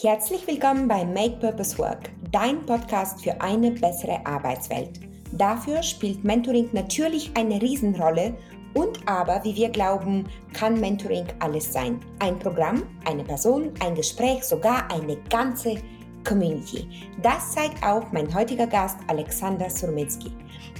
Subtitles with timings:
[0.00, 5.00] Herzlich willkommen bei Make Purpose Work, dein Podcast für eine bessere Arbeitswelt.
[5.32, 8.32] Dafür spielt Mentoring natürlich eine Riesenrolle
[8.74, 11.98] und aber, wie wir glauben, kann Mentoring alles sein.
[12.20, 15.74] Ein Programm, eine Person, ein Gespräch, sogar eine ganze
[16.24, 16.88] Community.
[17.20, 20.30] Das zeigt auch mein heutiger Gast Alexander Surmitski.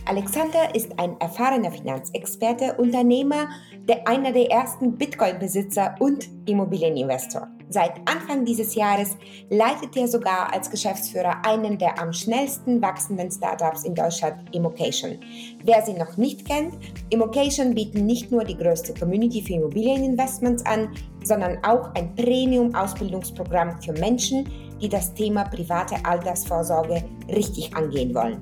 [0.04, 3.48] Alexander ist ein erfahrener Finanzexperte, Unternehmer,
[3.88, 7.48] der einer der ersten Bitcoin-Besitzer und Immobilieninvestor.
[7.70, 9.16] Seit Anfang dieses Jahres
[9.50, 15.18] leitet er sogar als Geschäftsführer einen der am schnellsten wachsenden Startups in Deutschland, Immocation.
[15.64, 16.74] Wer sie noch nicht kennt,
[17.10, 23.92] Immocation bieten nicht nur die größte Community für Immobilieninvestments an, sondern auch ein Premium-Ausbildungsprogramm für
[23.92, 24.48] Menschen,
[24.80, 28.40] die das Thema private Altersvorsorge richtig angehen wollen.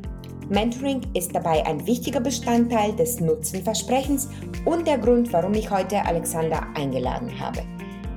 [0.48, 4.28] Mentoring ist dabei ein wichtiger Bestandteil des Nutzenversprechens
[4.64, 7.62] und der Grund, warum ich heute Alexander eingeladen habe.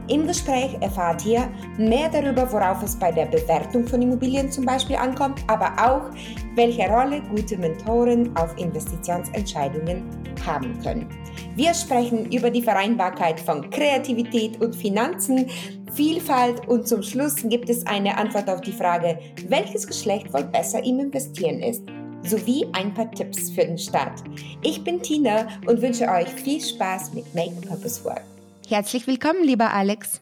[0.10, 4.96] Im Gespräch erfahrt ihr mehr darüber, worauf es bei der Bewertung von Immobilien zum Beispiel
[4.96, 6.10] ankommt, aber auch,
[6.56, 10.04] welche Rolle gute Mentoren auf Investitionsentscheidungen
[10.46, 11.08] haben können.
[11.56, 15.46] Wir sprechen über die Vereinbarkeit von Kreativität und Finanzen,
[15.94, 20.84] Vielfalt und zum Schluss gibt es eine Antwort auf die Frage, welches Geschlecht wohl besser
[20.84, 21.84] im Investieren ist
[22.24, 24.24] sowie ein paar Tipps für den Start.
[24.62, 28.39] Ich bin Tina und wünsche euch viel Spaß mit Make Purpose Work.
[28.70, 30.22] Herzlich willkommen, lieber Alex.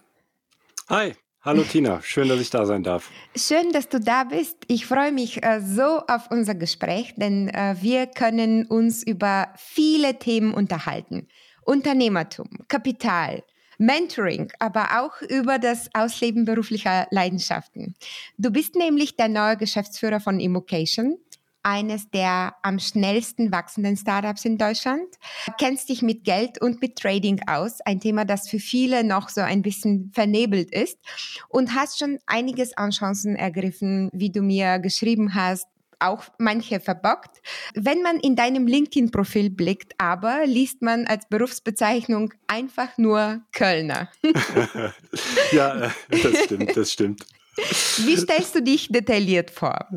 [0.87, 3.11] Hi, hallo Tina, schön, dass ich da sein darf.
[3.35, 4.55] Schön, dass du da bist.
[4.69, 10.17] Ich freue mich äh, so auf unser Gespräch, denn äh, wir können uns über viele
[10.17, 11.27] Themen unterhalten.
[11.65, 13.43] Unternehmertum, Kapital,
[13.79, 17.95] Mentoring, aber auch über das Ausleben beruflicher Leidenschaften.
[18.37, 21.17] Du bist nämlich der neue Geschäftsführer von Immocation
[21.63, 25.07] eines der am schnellsten wachsenden Startups in Deutschland.
[25.59, 29.41] Kennst dich mit Geld und mit Trading aus, ein Thema, das für viele noch so
[29.41, 30.97] ein bisschen vernebelt ist
[31.49, 35.67] und hast schon einiges an Chancen ergriffen, wie du mir geschrieben hast,
[35.99, 37.41] auch manche verbockt.
[37.73, 44.09] Wenn man in deinem LinkedIn-Profil blickt, aber liest man als Berufsbezeichnung einfach nur Kölner.
[45.51, 47.25] ja, äh, das stimmt, das stimmt.
[48.05, 49.87] Wie stellst du dich detailliert vor?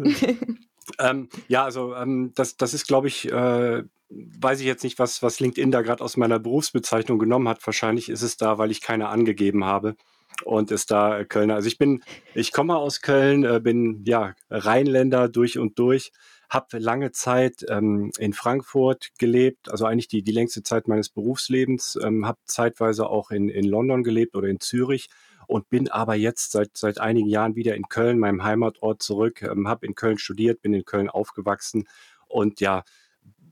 [0.99, 5.23] Ähm, ja, also ähm, das, das ist, glaube ich, äh, weiß ich jetzt nicht, was,
[5.23, 7.65] was LinkedIn da gerade aus meiner Berufsbezeichnung genommen hat.
[7.67, 9.97] Wahrscheinlich ist es da, weil ich keine angegeben habe
[10.45, 11.55] und ist da Kölner.
[11.55, 12.03] Also ich bin,
[12.35, 16.13] ich komme aus Köln, äh, bin ja Rheinländer durch und durch,
[16.49, 21.99] habe lange Zeit ähm, in Frankfurt gelebt, also eigentlich die, die längste Zeit meines Berufslebens,
[22.03, 25.09] ähm, habe zeitweise auch in, in London gelebt oder in Zürich
[25.51, 29.67] und bin aber jetzt seit, seit einigen Jahren wieder in Köln, meinem Heimatort, zurück, ähm,
[29.67, 31.89] habe in Köln studiert, bin in Köln aufgewachsen
[32.29, 32.85] und ja,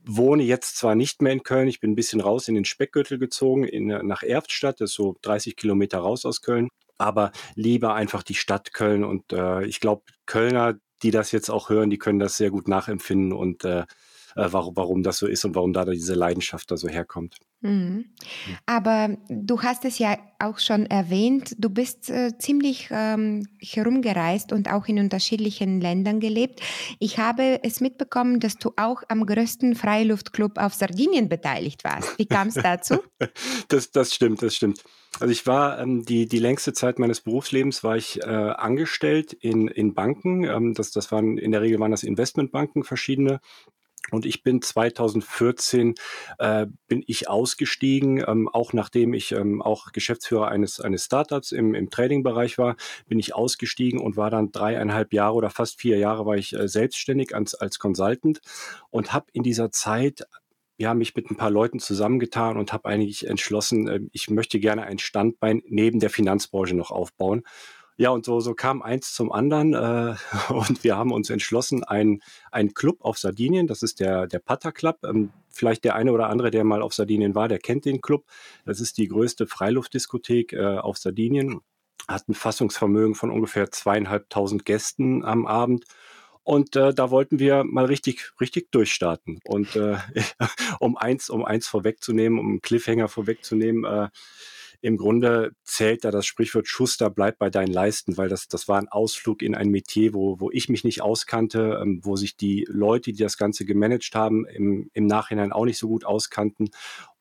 [0.05, 3.19] wohne jetzt zwar nicht mehr in Köln, ich bin ein bisschen raus in den Speckgürtel
[3.19, 8.23] gezogen, in, nach Erftstadt, das ist so 30 Kilometer raus aus Köln, aber liebe einfach
[8.23, 12.19] die Stadt Köln und äh, ich glaube, Kölner, die das jetzt auch hören, die können
[12.19, 13.83] das sehr gut nachempfinden und äh,
[14.35, 17.37] äh, warum, warum das so ist und warum da diese Leidenschaft da so herkommt.
[17.61, 18.05] Mhm.
[18.65, 24.71] Aber du hast es ja auch schon erwähnt, du bist äh, ziemlich ähm, herumgereist und
[24.71, 26.61] auch in unterschiedlichen Ländern gelebt.
[26.99, 32.17] Ich habe es mitbekommen, dass du auch am größten Freiluftclub auf Sardinien beteiligt warst.
[32.17, 32.99] Wie kam es dazu?
[33.67, 34.81] das, das stimmt, das stimmt.
[35.19, 39.67] Also ich war ähm, die, die längste Zeit meines Berufslebens war ich äh, angestellt in,
[39.67, 40.45] in Banken.
[40.45, 43.41] Ähm, das, das waren in der Regel waren das Investmentbanken verschiedene
[44.11, 45.95] und ich bin 2014
[46.37, 51.73] äh, bin ich ausgestiegen, ähm, auch nachdem ich ähm, auch Geschäftsführer eines eines Startups im,
[51.75, 52.75] im Trading-Bereich war,
[53.07, 56.67] bin ich ausgestiegen und war dann dreieinhalb Jahre oder fast vier Jahre war ich äh,
[56.67, 58.41] selbstständig als, als Consultant
[58.89, 60.23] und habe in dieser Zeit
[60.79, 64.83] ja, mich mit ein paar Leuten zusammengetan und habe eigentlich entschlossen, äh, ich möchte gerne
[64.83, 67.43] ein Standbein neben der Finanzbranche noch aufbauen
[67.99, 70.15] ja, und so, so kam eins zum anderen äh,
[70.53, 74.71] und wir haben uns entschlossen, ein, ein Club auf Sardinien, das ist der, der Pata
[74.71, 74.99] Club.
[75.03, 78.23] Ähm, vielleicht der eine oder andere, der mal auf Sardinien war, der kennt den Club.
[78.65, 81.59] Das ist die größte Freiluftdiskothek äh, auf Sardinien,
[82.07, 85.83] hat ein Fassungsvermögen von ungefähr zweieinhalbtausend Gästen am Abend.
[86.43, 89.41] Und äh, da wollten wir mal richtig, richtig durchstarten.
[89.45, 89.97] Und äh,
[90.79, 94.07] um eins, um eins vorwegzunehmen, um einen Cliffhanger vorwegzunehmen, äh,
[94.81, 98.77] im Grunde zählt da das Sprichwort Schuster bleibt bei deinen Leisten, weil das, das war
[98.77, 102.65] ein Ausflug in ein Metier, wo, wo ich mich nicht auskannte, ähm, wo sich die
[102.69, 106.69] Leute, die das Ganze gemanagt haben, im, im Nachhinein auch nicht so gut auskannten.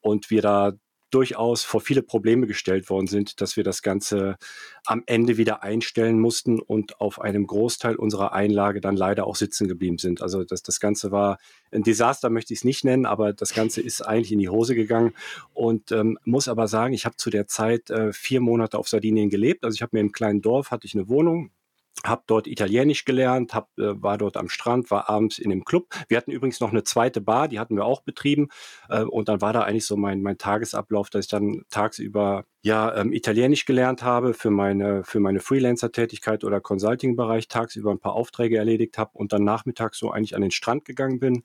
[0.01, 0.73] Und wir da
[1.11, 4.37] durchaus vor viele Probleme gestellt worden sind, dass wir das Ganze
[4.85, 9.69] am Ende wieder einstellen mussten und auf einem Großteil unserer Einlage dann leider auch sitzen
[9.69, 10.23] geblieben sind.
[10.23, 11.39] Also das, das Ganze war
[11.73, 14.75] ein Desaster, möchte ich es nicht nennen, aber das Ganze ist eigentlich in die Hose
[14.75, 15.15] gegangen
[15.55, 19.31] und ähm, muss aber sagen, ich habe zu der Zeit äh, vier Monate auf Sardinien
[19.31, 19.65] gelebt.
[19.65, 21.51] Also ich habe mir im kleinen Dorf, hatte ich eine Wohnung,
[22.05, 25.89] habe dort Italienisch gelernt, hab, äh, war dort am Strand, war abends in dem Club.
[26.09, 28.49] Wir hatten übrigens noch eine zweite Bar, die hatten wir auch betrieben.
[28.89, 32.95] Äh, und dann war da eigentlich so mein, mein Tagesablauf, dass ich dann tagsüber ja
[32.97, 38.59] ähm, Italienisch gelernt habe für meine, für meine Freelancer-Tätigkeit oder Consulting-Bereich, tagsüber ein paar Aufträge
[38.59, 41.45] erledigt habe und dann nachmittags so eigentlich an den Strand gegangen bin,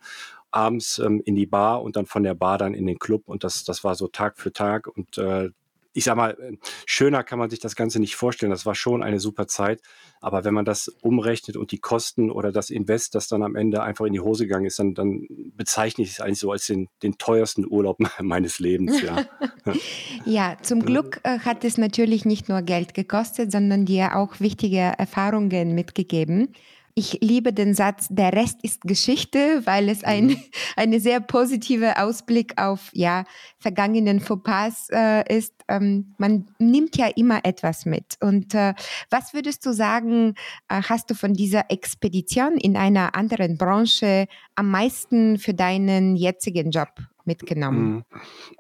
[0.52, 3.24] abends ähm, in die Bar und dann von der Bar dann in den Club.
[3.26, 4.88] Und das, das war so Tag für Tag.
[4.88, 5.50] Und äh,
[5.94, 8.50] ich sag mal, äh, schöner kann man sich das Ganze nicht vorstellen.
[8.50, 9.82] Das war schon eine super Zeit.
[10.22, 13.84] Aber wenn man das umrechnet und die Kosten oder das Invest, das dann am Ende
[13.84, 16.90] einfach in die Hose gegangen ist, dann, dann bezeichne ich es eigentlich so als den,
[17.04, 19.02] den teuersten Urlaub meines Lebens.
[19.02, 19.26] Ja,
[20.26, 24.80] ja zum Glück äh, hat es natürlich nicht nur Geld gekostet, sondern dir auch wichtige
[24.98, 26.54] Erfahrungen mitgegeben.
[26.96, 30.44] Ich liebe den Satz, der Rest ist Geschichte, weil es ein, mhm.
[30.76, 33.24] eine sehr positive Ausblick auf ja,
[33.58, 35.54] vergangenen Fauxpas äh, ist.
[35.68, 38.18] Ähm, man nimmt ja immer etwas mit.
[38.22, 38.76] Und äh,
[39.10, 40.36] was würdest du sagen,
[40.70, 46.70] äh, hast du von dieser Expedition in einer anderen Branche am meisten für deinen jetzigen
[46.70, 46.90] Job
[47.26, 48.04] mitgenommen?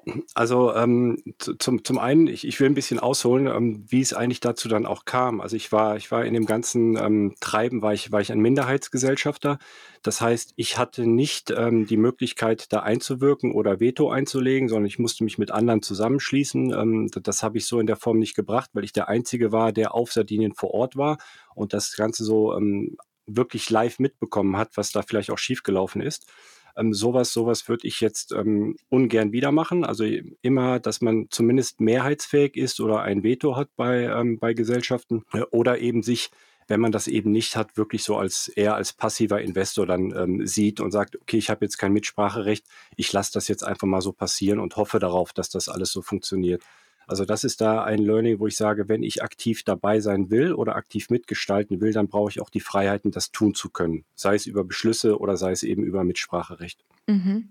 [0.05, 0.23] Mhm.
[0.33, 4.39] Also ähm, zum, zum einen, ich, ich will ein bisschen ausholen, ähm, wie es eigentlich
[4.39, 5.41] dazu dann auch kam.
[5.41, 8.39] Also ich war, ich war in dem ganzen ähm, Treiben, war ich, war ich ein
[8.39, 9.59] Minderheitsgesellschafter.
[10.01, 14.99] Das heißt, ich hatte nicht ähm, die Möglichkeit, da einzuwirken oder Veto einzulegen, sondern ich
[14.99, 16.71] musste mich mit anderen zusammenschließen.
[16.71, 19.51] Ähm, das, das habe ich so in der Form nicht gebracht, weil ich der Einzige
[19.51, 21.17] war, der auf Sardinien vor Ort war
[21.55, 26.27] und das Ganze so ähm, wirklich live mitbekommen hat, was da vielleicht auch schiefgelaufen ist.
[26.75, 29.83] Ähm, sowas, sowas würde ich jetzt ähm, ungern wieder machen.
[29.83, 30.05] Also
[30.41, 35.41] immer, dass man zumindest mehrheitsfähig ist oder ein Veto hat bei, ähm, bei Gesellschaften äh,
[35.51, 36.31] oder eben sich
[36.67, 40.45] wenn man das eben nicht hat, wirklich so als eher als passiver Investor dann ähm,
[40.47, 42.65] sieht und sagt, okay, ich habe jetzt kein Mitspracherecht,
[42.95, 46.01] ich lasse das jetzt einfach mal so passieren und hoffe darauf, dass das alles so
[46.01, 46.63] funktioniert.
[47.07, 50.53] Also das ist da ein Learning, wo ich sage, wenn ich aktiv dabei sein will
[50.53, 54.05] oder aktiv mitgestalten will, dann brauche ich auch die Freiheiten, das tun zu können.
[54.15, 56.83] Sei es über Beschlüsse oder sei es eben über Mitspracherecht.
[57.07, 57.49] Mhm.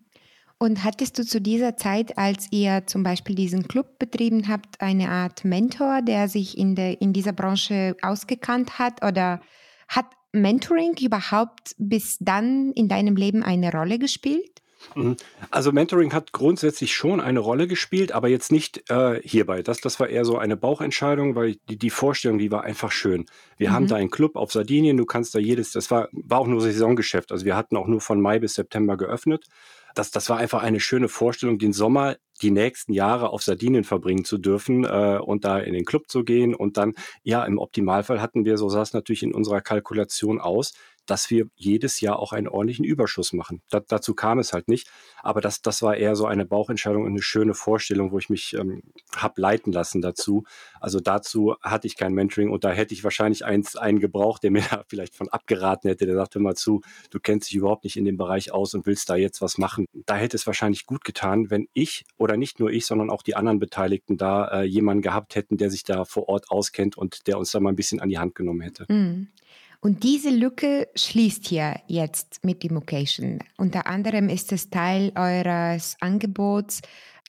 [0.59, 5.11] Und hattest du zu dieser Zeit, als ihr zum Beispiel diesen Club betrieben habt, eine
[5.11, 9.05] Art Mentor, der sich in, der, in dieser Branche ausgekannt hat?
[9.05, 9.41] Oder
[9.89, 14.62] hat Mentoring überhaupt bis dann in deinem Leben eine Rolle gespielt?
[14.95, 15.17] Mhm.
[15.51, 19.63] Also Mentoring hat grundsätzlich schon eine Rolle gespielt, aber jetzt nicht äh, hierbei.
[19.63, 23.27] Das, das war eher so eine Bauchentscheidung, weil die, die Vorstellung, die war einfach schön.
[23.57, 23.75] Wir mhm.
[23.75, 26.61] haben da einen Club auf Sardinien, du kannst da jedes, das war, war auch nur
[26.61, 27.33] Saisongeschäft.
[27.33, 29.47] Also wir hatten auch nur von Mai bis September geöffnet.
[29.95, 34.25] Das, das war einfach eine schöne Vorstellung, den Sommer die nächsten Jahre auf Sardinien verbringen
[34.25, 36.55] zu dürfen äh, und da in den Club zu gehen.
[36.55, 40.73] Und dann, ja, im Optimalfall hatten wir, so sah es natürlich in unserer Kalkulation aus,
[41.07, 43.63] dass wir jedes Jahr auch einen ordentlichen Überschuss machen.
[43.71, 44.89] Da, dazu kam es halt nicht.
[45.23, 48.55] Aber das, das war eher so eine Bauchentscheidung und eine schöne Vorstellung, wo ich mich
[48.55, 48.83] ähm,
[49.17, 50.45] habe leiten lassen dazu.
[50.81, 54.51] Also dazu hatte ich kein Mentoring und da hätte ich wahrscheinlich eins, einen gebraucht, der
[54.53, 56.07] mir da vielleicht von abgeraten hätte.
[56.07, 59.11] Der sagte mal zu, du kennst dich überhaupt nicht in dem Bereich aus und willst
[59.11, 59.87] da jetzt was machen.
[60.07, 63.37] Da hätte es wahrscheinlich gut getan, wenn ich oder nicht nur ich, sondern auch die
[63.37, 67.39] anderen Beteiligten da äh, jemanden gehabt hätten, der sich da vor Ort auskennt und der
[67.39, 68.85] uns da mal ein bisschen an die Hand genommen hätte.
[68.93, 69.29] Mm.
[69.85, 73.41] Und diese Lücke schließt ihr jetzt mit Democation.
[73.59, 76.83] Unter anderem ist es Teil eures Angebots,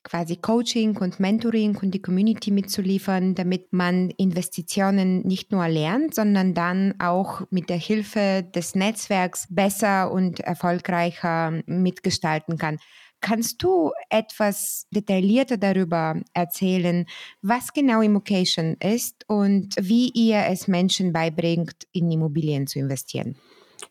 [0.04, 6.54] quasi Coaching und Mentoring und die Community mitzuliefern, damit man Investitionen nicht nur lernt, sondern
[6.54, 12.78] dann auch mit der Hilfe des Netzwerks besser und erfolgreicher mitgestalten kann.
[13.24, 17.06] Kannst du etwas detaillierter darüber erzählen,
[17.42, 23.38] was genau Immocation ist und wie ihr es Menschen beibringt, in Immobilien zu investieren?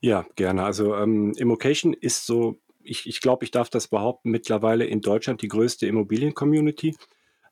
[0.02, 0.64] Ja, gerne.
[0.64, 5.40] Also ähm, Immocation ist so, ich, ich glaube, ich darf das behaupten, mittlerweile in Deutschland
[5.40, 6.94] die größte Immobilien-Community.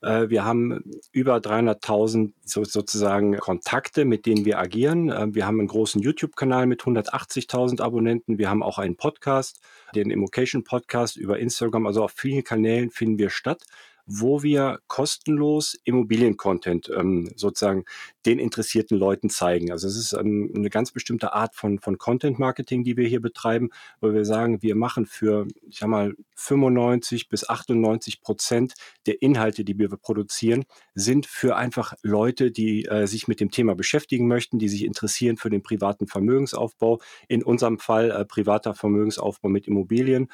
[0.01, 5.09] Äh, wir haben über 300.000 so, sozusagen Kontakte, mit denen wir agieren.
[5.09, 8.37] Äh, wir haben einen großen YouTube-Kanal mit 180.000 Abonnenten.
[8.37, 9.59] Wir haben auch einen Podcast,
[9.95, 11.85] den Immocation Podcast über Instagram.
[11.87, 13.63] Also auf vielen Kanälen finden wir statt
[14.05, 17.85] wo wir kostenlos Immobilien-Content ähm, sozusagen
[18.25, 19.71] den interessierten Leuten zeigen.
[19.71, 23.69] Also es ist ähm, eine ganz bestimmte Art von, von Content-Marketing, die wir hier betreiben,
[23.99, 28.73] wo wir sagen, wir machen für, ich sag mal, 95 bis 98 Prozent
[29.05, 30.65] der Inhalte, die wir produzieren,
[30.95, 35.37] sind für einfach Leute, die äh, sich mit dem Thema beschäftigen möchten, die sich interessieren
[35.37, 36.99] für den privaten Vermögensaufbau.
[37.27, 40.29] In unserem Fall äh, privater Vermögensaufbau mit Immobilien.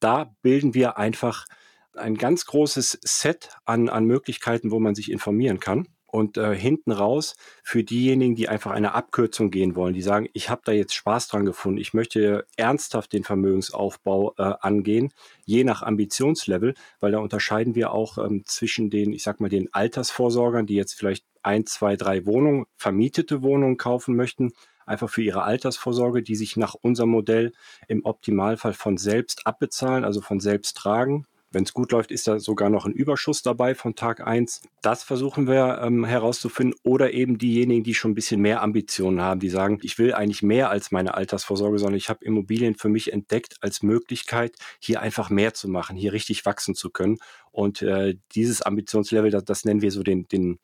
[0.00, 1.46] Da bilden wir einfach
[1.96, 5.88] ein ganz großes Set an, an Möglichkeiten, wo man sich informieren kann.
[6.06, 10.50] Und äh, hinten raus für diejenigen, die einfach eine Abkürzung gehen wollen, die sagen, ich
[10.50, 15.10] habe da jetzt Spaß dran gefunden, ich möchte ernsthaft den Vermögensaufbau äh, angehen,
[15.46, 19.72] je nach Ambitionslevel, weil da unterscheiden wir auch ähm, zwischen den, ich sag mal, den
[19.72, 24.52] Altersvorsorgern, die jetzt vielleicht ein, zwei, drei Wohnungen, vermietete Wohnungen kaufen möchten,
[24.84, 27.52] einfach für ihre Altersvorsorge, die sich nach unserem Modell
[27.88, 31.26] im Optimalfall von selbst abbezahlen, also von selbst tragen.
[31.52, 34.62] Wenn es gut läuft, ist da sogar noch ein Überschuss dabei von Tag eins.
[34.80, 36.78] Das versuchen wir ähm, herauszufinden.
[36.82, 40.42] Oder eben diejenigen, die schon ein bisschen mehr Ambitionen haben, die sagen, ich will eigentlich
[40.42, 45.28] mehr als meine Altersvorsorge, sondern ich habe Immobilien für mich entdeckt als Möglichkeit, hier einfach
[45.30, 47.18] mehr zu machen, hier richtig wachsen zu können.
[47.50, 50.58] Und äh, dieses Ambitionslevel, das, das nennen wir so den, den,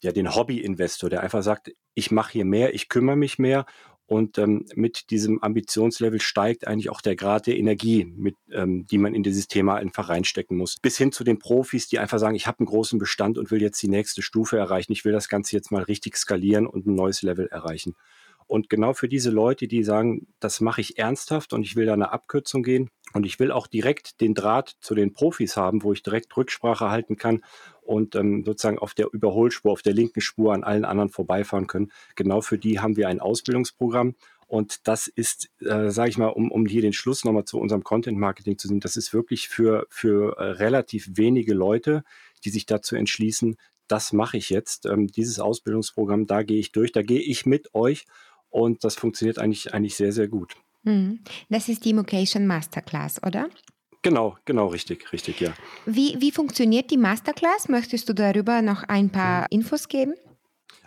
[0.00, 3.66] ja, den Hobby-Investor, der einfach sagt, ich mache hier mehr, ich kümmere mich mehr
[4.12, 8.98] und ähm, mit diesem Ambitionslevel steigt eigentlich auch der Grad der Energie, mit, ähm, die
[8.98, 10.76] man in dieses Thema einfach reinstecken muss.
[10.76, 13.62] Bis hin zu den Profis, die einfach sagen, ich habe einen großen Bestand und will
[13.62, 14.92] jetzt die nächste Stufe erreichen.
[14.92, 17.94] Ich will das Ganze jetzt mal richtig skalieren und ein neues Level erreichen.
[18.52, 21.94] Und genau für diese Leute, die sagen, das mache ich ernsthaft und ich will da
[21.94, 25.94] eine Abkürzung gehen und ich will auch direkt den Draht zu den Profis haben, wo
[25.94, 27.40] ich direkt Rücksprache halten kann
[27.80, 31.92] und ähm, sozusagen auf der Überholspur, auf der linken Spur an allen anderen vorbeifahren können.
[32.14, 34.16] Genau für die haben wir ein Ausbildungsprogramm.
[34.48, 37.84] Und das ist, äh, sage ich mal, um, um hier den Schluss nochmal zu unserem
[37.84, 42.04] Content-Marketing zu sehen, das ist wirklich für, für äh, relativ wenige Leute,
[42.44, 43.56] die sich dazu entschließen,
[43.88, 47.74] das mache ich jetzt, ähm, dieses Ausbildungsprogramm, da gehe ich durch, da gehe ich mit
[47.74, 48.06] euch
[48.52, 50.54] und das funktioniert eigentlich, eigentlich sehr, sehr gut.
[50.84, 51.20] Mhm.
[51.48, 53.48] Das ist die Mocation Masterclass, oder?
[54.02, 55.52] Genau, genau, richtig, richtig, ja.
[55.86, 57.68] Wie, wie funktioniert die Masterclass?
[57.68, 60.14] Möchtest du darüber noch ein paar Infos geben?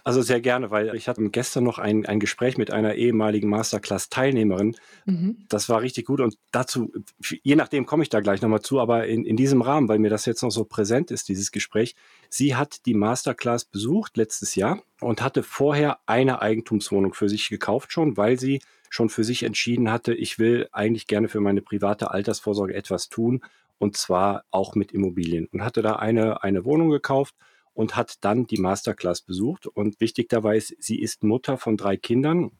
[0.05, 4.75] Also sehr gerne, weil ich hatte gestern noch ein, ein Gespräch mit einer ehemaligen Masterclass-Teilnehmerin.
[5.05, 5.45] Mhm.
[5.49, 9.07] Das war richtig gut und dazu, je nachdem komme ich da gleich nochmal zu, aber
[9.07, 11.95] in, in diesem Rahmen, weil mir das jetzt noch so präsent ist, dieses Gespräch,
[12.29, 17.91] sie hat die Masterclass besucht letztes Jahr und hatte vorher eine Eigentumswohnung für sich gekauft
[17.91, 22.11] schon, weil sie schon für sich entschieden hatte, ich will eigentlich gerne für meine private
[22.11, 23.43] Altersvorsorge etwas tun
[23.79, 27.33] und zwar auch mit Immobilien und hatte da eine, eine Wohnung gekauft
[27.75, 29.67] und hat dann die Masterclass besucht.
[29.67, 32.51] Und wichtig dabei ist, sie ist Mutter von drei Kindern,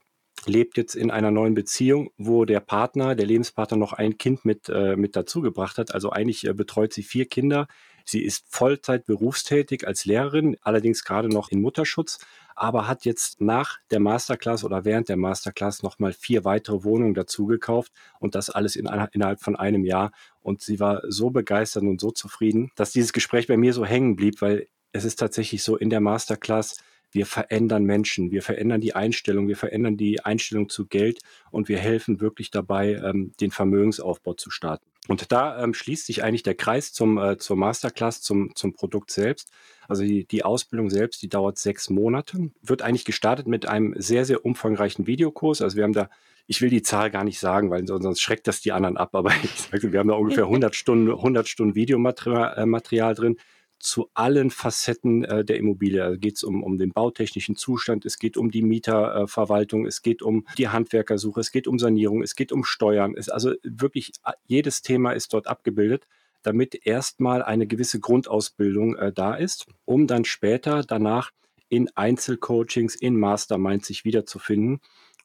[0.45, 4.69] lebt jetzt in einer neuen Beziehung, wo der Partner, der Lebenspartner noch ein Kind mit,
[4.69, 5.93] äh, mit dazugebracht hat.
[5.93, 7.67] Also eigentlich äh, betreut sie vier Kinder.
[8.03, 12.19] Sie ist Vollzeit berufstätig als Lehrerin, allerdings gerade noch in Mutterschutz,
[12.55, 17.47] aber hat jetzt nach der Masterclass oder während der Masterclass nochmal vier weitere Wohnungen dazu
[17.47, 20.11] gekauft und das alles in einer, innerhalb von einem Jahr.
[20.41, 24.15] Und sie war so begeistert und so zufrieden, dass dieses Gespräch bei mir so hängen
[24.15, 26.77] blieb, weil es ist tatsächlich so in der Masterclass,
[27.11, 31.19] wir verändern Menschen, wir verändern die Einstellung, wir verändern die Einstellung zu Geld
[31.51, 34.85] und wir helfen wirklich dabei, ähm, den Vermögensaufbau zu starten.
[35.07, 39.11] Und da ähm, schließt sich eigentlich der Kreis zum, äh, zur Masterclass, zum, zum Produkt
[39.11, 39.51] selbst.
[39.87, 44.25] Also die, die Ausbildung selbst, die dauert sechs Monate, wird eigentlich gestartet mit einem sehr,
[44.25, 45.61] sehr umfangreichen Videokurs.
[45.61, 46.09] Also wir haben da,
[46.47, 49.31] ich will die Zahl gar nicht sagen, weil sonst schreckt das die anderen ab, aber
[49.43, 53.37] ich sage, wir haben da ungefähr 100 Stunden, 100 Stunden Videomaterial äh, drin
[53.85, 56.03] zu allen Facetten äh, der Immobilie.
[56.03, 60.01] Also geht es um, um den bautechnischen Zustand, es geht um die Mieterverwaltung, äh, es
[60.01, 63.13] geht um die Handwerkersuche, es geht um Sanierung, es geht um Steuern.
[63.15, 64.13] Es, also wirklich
[64.47, 66.07] jedes Thema ist dort abgebildet
[66.41, 71.31] damit erstmal eine gewisse Grundausbildung äh, da ist, um dann später danach
[71.69, 74.79] in Einzelcoachings, in Masterminds sich wiederzufinden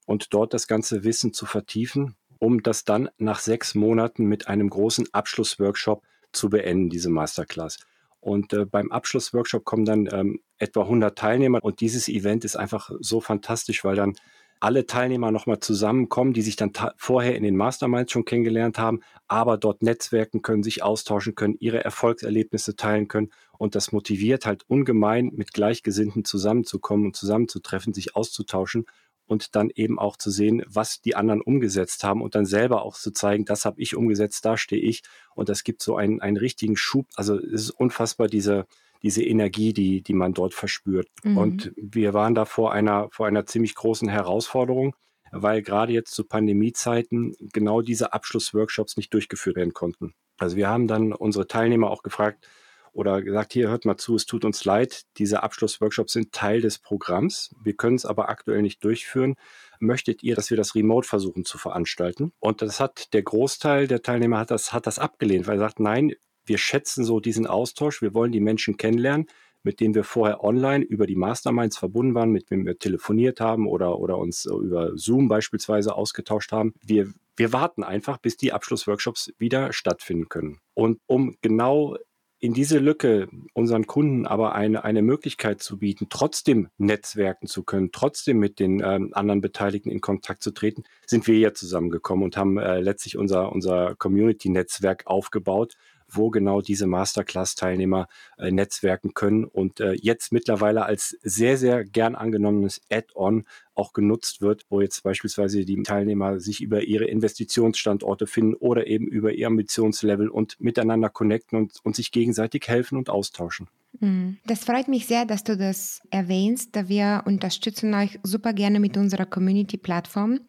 [0.06, 4.70] und dort das ganze Wissen zu vertiefen, um das dann nach sechs Monaten mit einem
[4.70, 6.02] großen Abschlussworkshop
[6.32, 7.78] zu beenden, diese Masterclass.
[8.20, 12.90] Und äh, beim Abschlussworkshop kommen dann ähm, etwa 100 Teilnehmer und dieses Event ist einfach
[13.00, 14.14] so fantastisch, weil dann
[14.60, 19.56] alle Teilnehmer nochmal zusammenkommen, die sich dann vorher in den Masterminds schon kennengelernt haben, aber
[19.56, 23.30] dort netzwerken können, sich austauschen können, ihre Erfolgserlebnisse teilen können.
[23.56, 28.84] Und das motiviert halt ungemein, mit Gleichgesinnten zusammenzukommen und zusammenzutreffen, sich auszutauschen
[29.30, 32.96] und dann eben auch zu sehen, was die anderen umgesetzt haben und dann selber auch
[32.96, 35.02] zu zeigen, das habe ich umgesetzt, da stehe ich.
[35.36, 37.06] Und das gibt so einen, einen richtigen Schub.
[37.14, 38.66] Also es ist unfassbar, diese,
[39.04, 41.06] diese Energie, die, die man dort verspürt.
[41.22, 41.36] Mhm.
[41.36, 44.96] Und wir waren da vor einer, vor einer ziemlich großen Herausforderung,
[45.30, 50.12] weil gerade jetzt zu Pandemiezeiten genau diese Abschlussworkshops nicht durchgeführt werden konnten.
[50.38, 52.48] Also wir haben dann unsere Teilnehmer auch gefragt,
[52.92, 56.78] oder gesagt, hier hört mal zu, es tut uns leid, diese Abschlussworkshops sind Teil des
[56.78, 57.54] Programms.
[57.62, 59.36] Wir können es aber aktuell nicht durchführen.
[59.78, 62.32] Möchtet ihr, dass wir das remote versuchen zu veranstalten?
[62.38, 65.80] Und das hat der Großteil der Teilnehmer hat das, hat das abgelehnt, weil er sagt,
[65.80, 69.26] nein, wir schätzen so diesen Austausch, wir wollen die Menschen kennenlernen,
[69.62, 73.66] mit denen wir vorher online über die Masterminds verbunden waren, mit denen wir telefoniert haben
[73.66, 76.72] oder, oder uns über Zoom beispielsweise ausgetauscht haben.
[76.80, 80.60] Wir, wir warten einfach, bis die Abschlussworkshops wieder stattfinden können.
[80.74, 81.96] Und um genau
[82.40, 87.90] in diese Lücke unseren Kunden aber eine, eine Möglichkeit zu bieten, trotzdem netzwerken zu können,
[87.92, 92.38] trotzdem mit den ähm, anderen Beteiligten in Kontakt zu treten, sind wir hier zusammengekommen und
[92.38, 95.76] haben äh, letztlich unser, unser Community-Netzwerk aufgebaut
[96.16, 102.14] wo genau diese Masterclass-Teilnehmer äh, netzwerken können und äh, jetzt mittlerweile als sehr, sehr gern
[102.14, 108.54] angenommenes Add-on auch genutzt wird, wo jetzt beispielsweise die Teilnehmer sich über ihre Investitionsstandorte finden
[108.54, 113.68] oder eben über ihr Ambitionslevel und miteinander connecten und, und sich gegenseitig helfen und austauschen.
[113.98, 114.38] Mhm.
[114.46, 118.96] Das freut mich sehr, dass du das erwähnst, da wir unterstützen euch super gerne mit
[118.96, 120.40] unserer Community-Plattform.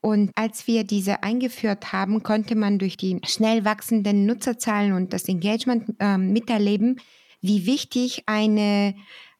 [0.00, 5.28] Und als wir diese eingeführt haben, konnte man durch die schnell wachsenden Nutzerzahlen und das
[5.28, 7.00] Engagement äh, miterleben,
[7.40, 8.94] wie wichtig eine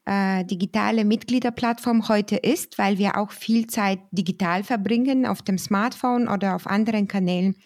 [0.04, 6.28] äh, digitale Mitgliederplattform heute ist, weil wir auch viel Zeit digital verbringen auf dem Smartphone
[6.28, 7.56] oder auf anderen Kanälen.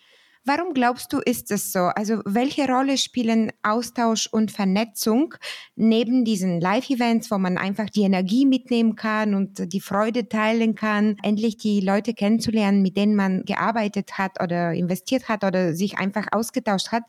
[0.45, 1.79] Warum glaubst du, ist es so?
[1.79, 5.37] Also welche Rolle spielen Austausch und Vernetzung
[5.77, 11.17] neben diesen Live-Events, wo man einfach die Energie mitnehmen kann und die Freude teilen kann,
[11.23, 16.27] endlich die Leute kennenzulernen, mit denen man gearbeitet hat oder investiert hat oder sich einfach
[16.33, 17.05] ausgetauscht hat?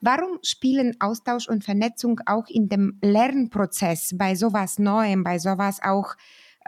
[0.00, 6.14] Warum spielen Austausch und Vernetzung auch in dem Lernprozess bei sowas Neuem, bei sowas auch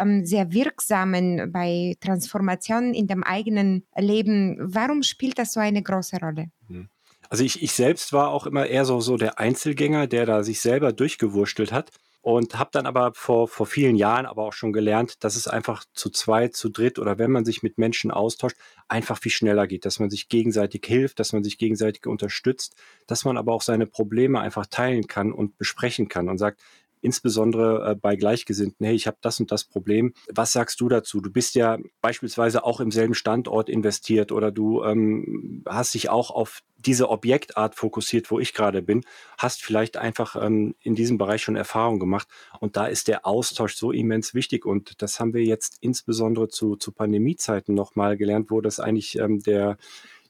[0.01, 4.57] ähm, sehr wirksamen bei Transformationen in dem eigenen Leben.
[4.61, 6.51] Warum spielt das so eine große Rolle?
[6.69, 6.89] Hm.
[7.29, 10.61] Also ich, ich selbst war auch immer eher so, so der Einzelgänger, der da sich
[10.61, 11.91] selber durchgewurstelt hat
[12.23, 15.85] und habe dann aber vor, vor vielen Jahren aber auch schon gelernt, dass es einfach
[15.95, 18.57] zu zweit, zu dritt oder wenn man sich mit Menschen austauscht,
[18.89, 22.75] einfach viel schneller geht, dass man sich gegenseitig hilft, dass man sich gegenseitig unterstützt,
[23.07, 26.61] dass man aber auch seine Probleme einfach teilen kann und besprechen kann und sagt,
[27.01, 30.13] insbesondere äh, bei Gleichgesinnten, hey, ich habe das und das Problem.
[30.33, 31.21] Was sagst du dazu?
[31.21, 36.31] Du bist ja beispielsweise auch im selben Standort investiert oder du ähm, hast dich auch
[36.31, 39.05] auf diese Objektart fokussiert, wo ich gerade bin,
[39.39, 42.29] hast vielleicht einfach ähm, in diesem Bereich schon Erfahrung gemacht.
[42.59, 44.65] Und da ist der Austausch so immens wichtig.
[44.65, 49.43] Und das haben wir jetzt insbesondere zu, zu Pandemiezeiten nochmal gelernt, wo das eigentlich ähm,
[49.43, 49.77] der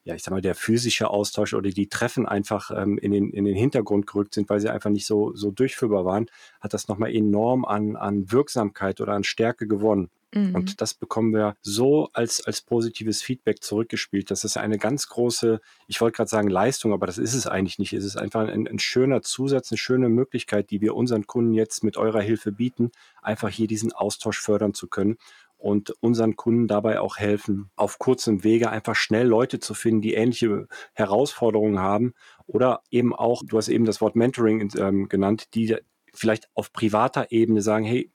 [0.04, 3.44] ja, ich sag mal, der physische Austausch oder die Treffen einfach ähm, in, den, in
[3.44, 6.26] den Hintergrund gerückt sind, weil sie einfach nicht so, so durchführbar waren,
[6.60, 10.10] hat das nochmal enorm an, an Wirksamkeit oder an Stärke gewonnen.
[10.32, 10.54] Mhm.
[10.54, 14.30] Und das bekommen wir so als, als positives Feedback zurückgespielt.
[14.30, 17.78] Das ist eine ganz große, ich wollte gerade sagen Leistung, aber das ist es eigentlich
[17.78, 17.92] nicht.
[17.92, 21.82] Es ist einfach ein, ein schöner Zusatz, eine schöne Möglichkeit, die wir unseren Kunden jetzt
[21.82, 22.90] mit eurer Hilfe bieten,
[23.22, 25.16] einfach hier diesen Austausch fördern zu können
[25.60, 30.14] und unseren Kunden dabei auch helfen, auf kurzem Wege einfach schnell Leute zu finden, die
[30.14, 32.14] ähnliche Herausforderungen haben
[32.46, 35.76] oder eben auch, du hast eben das Wort Mentoring ähm, genannt, die
[36.14, 38.10] vielleicht auf privater Ebene sagen, hey,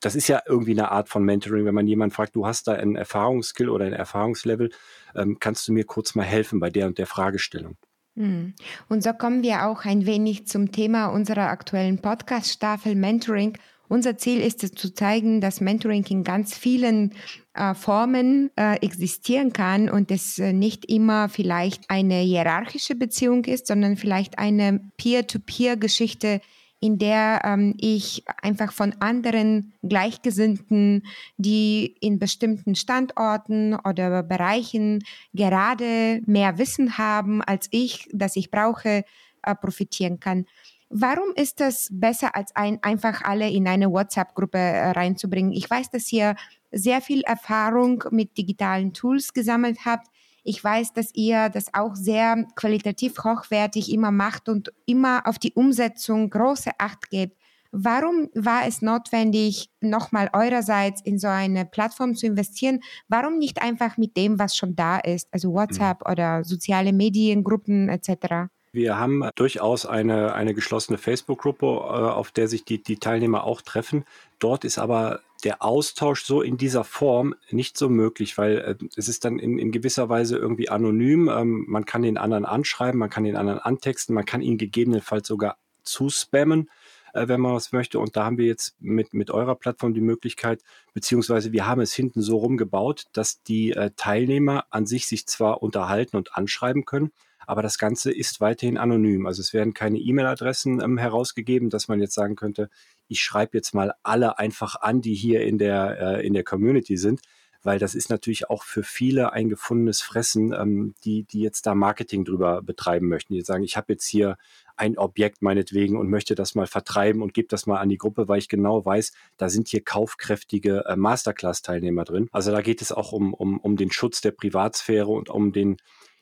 [0.00, 2.72] das ist ja irgendwie eine Art von Mentoring, wenn man jemanden fragt, du hast da
[2.72, 4.70] einen Erfahrungsskill oder ein Erfahrungslevel,
[5.14, 7.76] ähm, kannst du mir kurz mal helfen bei der und der Fragestellung.
[8.16, 8.54] Hm.
[8.88, 13.56] Und so kommen wir auch ein wenig zum Thema unserer aktuellen Podcast-Staffel Mentoring
[13.90, 17.12] unser Ziel ist es zu zeigen, dass Mentoring in ganz vielen
[17.54, 23.66] äh, Formen äh, existieren kann und es äh, nicht immer vielleicht eine hierarchische Beziehung ist,
[23.66, 26.40] sondern vielleicht eine Peer-to-Peer-Geschichte,
[26.78, 31.04] in der ähm, ich einfach von anderen Gleichgesinnten,
[31.36, 39.04] die in bestimmten Standorten oder Bereichen gerade mehr Wissen haben als ich, das ich brauche,
[39.42, 40.46] äh, profitieren kann.
[40.92, 45.52] Warum ist das besser, als ein, einfach alle in eine WhatsApp-Gruppe äh, reinzubringen?
[45.52, 46.34] Ich weiß, dass ihr
[46.72, 50.08] sehr viel Erfahrung mit digitalen Tools gesammelt habt.
[50.42, 55.52] Ich weiß, dass ihr das auch sehr qualitativ hochwertig immer macht und immer auf die
[55.52, 57.36] Umsetzung große Acht gebt.
[57.70, 62.80] Warum war es notwendig, nochmal eurerseits in so eine Plattform zu investieren?
[63.06, 66.10] Warum nicht einfach mit dem, was schon da ist, also WhatsApp mhm.
[66.10, 68.50] oder soziale Mediengruppen etc.?
[68.72, 73.62] Wir haben durchaus eine, eine geschlossene Facebook-Gruppe, äh, auf der sich die, die Teilnehmer auch
[73.62, 74.04] treffen.
[74.38, 79.08] Dort ist aber der Austausch so in dieser Form nicht so möglich, weil äh, es
[79.08, 81.28] ist dann in, in gewisser Weise irgendwie anonym.
[81.28, 85.26] Ähm, man kann den anderen anschreiben, man kann den anderen antexten, man kann ihn gegebenenfalls
[85.26, 86.70] sogar zuspammen,
[87.12, 87.98] äh, wenn man was möchte.
[87.98, 90.62] Und da haben wir jetzt mit, mit eurer Plattform die Möglichkeit,
[90.94, 96.16] beziehungsweise wir haben es hinten so rumgebaut, dass die Teilnehmer an sich sich zwar unterhalten
[96.16, 97.10] und anschreiben können,
[97.46, 99.26] aber das Ganze ist weiterhin anonym.
[99.26, 102.70] Also es werden keine E-Mail-Adressen ähm, herausgegeben, dass man jetzt sagen könnte,
[103.08, 106.96] ich schreibe jetzt mal alle einfach an, die hier in der, äh, in der Community
[106.96, 107.20] sind,
[107.62, 111.74] weil das ist natürlich auch für viele ein gefundenes Fressen, ähm, die, die jetzt da
[111.74, 113.34] Marketing drüber betreiben möchten.
[113.34, 114.36] Die sagen, ich habe jetzt hier
[114.76, 118.28] ein Objekt meinetwegen und möchte das mal vertreiben und gebe das mal an die Gruppe,
[118.28, 122.28] weil ich genau weiß, da sind hier kaufkräftige äh, Masterclass-Teilnehmer drin.
[122.32, 125.76] Also da geht es auch um, um, um den Schutz der Privatsphäre und um den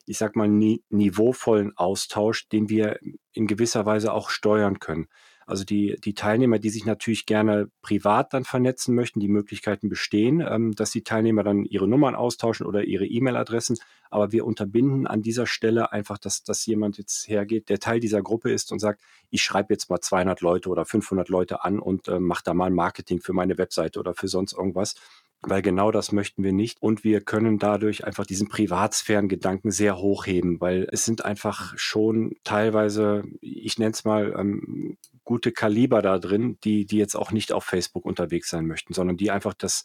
[0.08, 2.98] ich sag mal, ni niveauvollen Austausch, den wir
[3.32, 5.08] in gewisser Weise auch steuern können.
[5.48, 10.44] Also die, die Teilnehmer, die sich natürlich gerne privat dann vernetzen möchten, die Möglichkeiten bestehen,
[10.46, 13.78] ähm, dass die Teilnehmer dann ihre Nummern austauschen oder ihre E-Mail-Adressen.
[14.10, 18.20] Aber wir unterbinden an dieser Stelle einfach, dass, dass jemand jetzt hergeht, der Teil dieser
[18.20, 22.08] Gruppe ist und sagt, ich schreibe jetzt mal 200 Leute oder 500 Leute an und
[22.08, 24.96] äh, mache da mal Marketing für meine Webseite oder für sonst irgendwas
[25.42, 26.82] weil genau das möchten wir nicht.
[26.82, 33.24] Und wir können dadurch einfach diesen Privatsphärengedanken sehr hochheben, weil es sind einfach schon teilweise,
[33.40, 37.64] ich nenne es mal, ähm, gute Kaliber da drin, die, die jetzt auch nicht auf
[37.64, 39.84] Facebook unterwegs sein möchten, sondern die einfach das,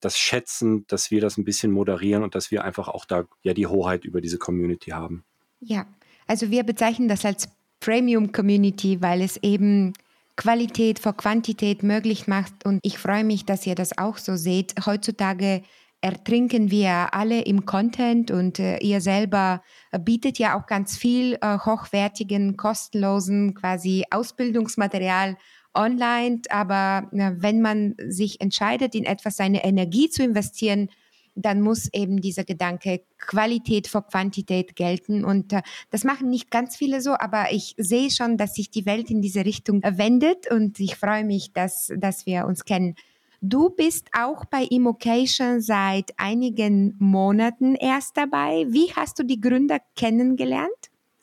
[0.00, 3.54] das schätzen, dass wir das ein bisschen moderieren und dass wir einfach auch da ja
[3.54, 5.24] die Hoheit über diese Community haben.
[5.60, 5.86] Ja,
[6.26, 7.48] also wir bezeichnen das als
[7.80, 9.94] Premium Community, weil es eben
[10.36, 12.64] Qualität vor Quantität möglich macht.
[12.64, 14.74] Und ich freue mich, dass ihr das auch so seht.
[14.86, 15.62] Heutzutage
[16.00, 19.62] ertrinken wir alle im Content und äh, ihr selber
[20.00, 25.36] bietet ja auch ganz viel äh, hochwertigen, kostenlosen quasi Ausbildungsmaterial
[25.74, 26.42] online.
[26.50, 30.88] Aber äh, wenn man sich entscheidet, in etwas seine Energie zu investieren,
[31.34, 35.24] dann muss eben dieser Gedanke Qualität vor Quantität gelten.
[35.24, 38.86] Und äh, das machen nicht ganz viele so, aber ich sehe schon, dass sich die
[38.86, 42.94] Welt in diese Richtung äh, wendet und ich freue mich, dass, dass wir uns kennen.
[43.40, 48.66] Du bist auch bei Immocation seit einigen Monaten erst dabei.
[48.68, 50.70] Wie hast du die Gründer kennengelernt?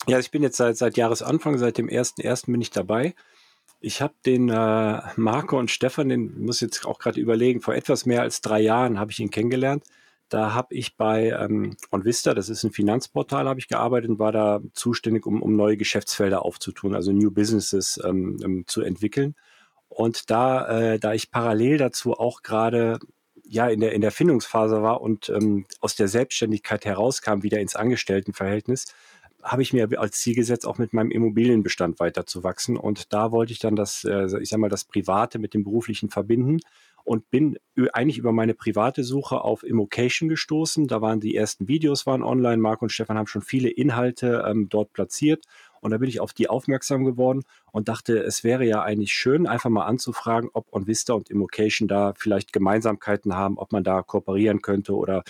[0.05, 2.51] Ja, ich bin jetzt seit, seit Jahresanfang, seit dem 1.1.
[2.51, 3.13] bin ich dabei.
[3.81, 8.05] Ich habe den äh, Marco und Stefan, den muss jetzt auch gerade überlegen, vor etwas
[8.05, 9.83] mehr als drei Jahren habe ich ihn kennengelernt.
[10.27, 14.31] Da habe ich bei ähm, OnVista, das ist ein Finanzportal, habe ich gearbeitet und war
[14.31, 19.35] da zuständig, um, um neue Geschäftsfelder aufzutun, also New Businesses ähm, ähm, zu entwickeln.
[19.87, 22.99] Und da, äh, da ich parallel dazu auch gerade
[23.43, 27.75] ja in der in der Findungsphase war und ähm, aus der Selbstständigkeit herauskam, wieder ins
[27.75, 28.93] Angestelltenverhältnis,
[29.43, 32.77] habe ich mir als Ziel gesetzt, auch mit meinem Immobilienbestand weiterzuwachsen.
[32.77, 36.09] Und da wollte ich dann das, äh, ich sag mal, das Private mit dem Beruflichen
[36.09, 36.59] verbinden
[37.03, 37.57] und bin
[37.93, 40.87] eigentlich über meine private Suche auf Immocation gestoßen.
[40.87, 42.57] Da waren die ersten Videos waren online.
[42.57, 45.45] Marc und Stefan haben schon viele Inhalte ähm, dort platziert.
[45.81, 49.47] Und da bin ich auf die aufmerksam geworden und dachte, es wäre ja eigentlich schön,
[49.47, 54.61] einfach mal anzufragen, ob OnVista und Immocation da vielleicht Gemeinsamkeiten haben, ob man da kooperieren
[54.61, 55.23] könnte oder